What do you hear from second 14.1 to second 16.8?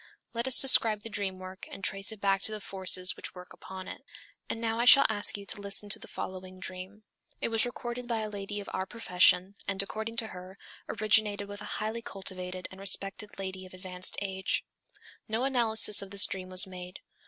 age. No analysis of this dream was